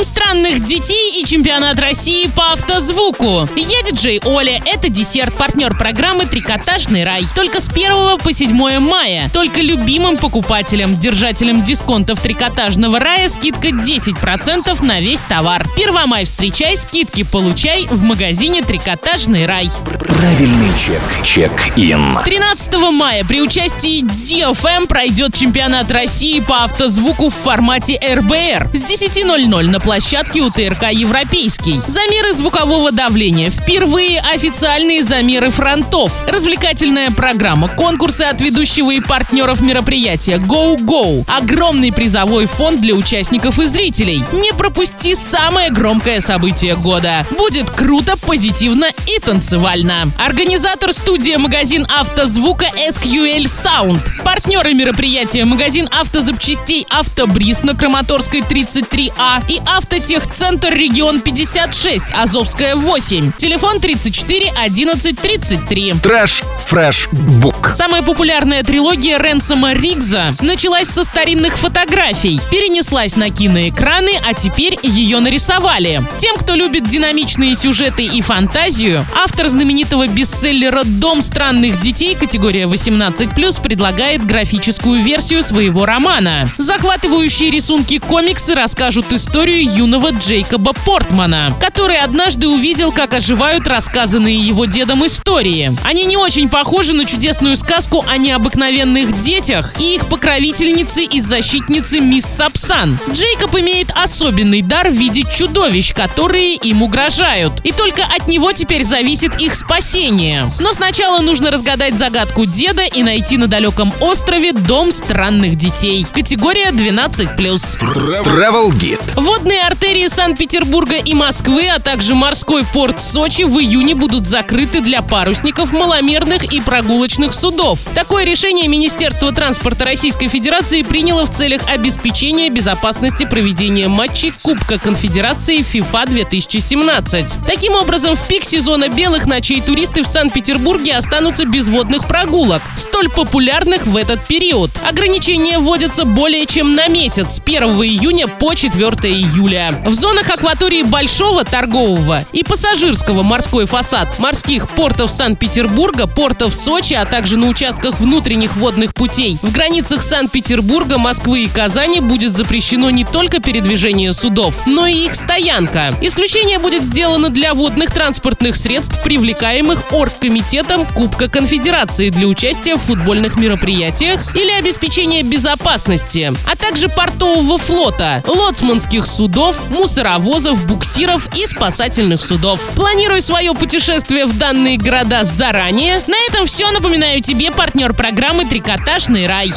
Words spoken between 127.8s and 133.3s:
Такое решение Министерство транспорта Российской Федерации приняло в целях обеспечения безопасности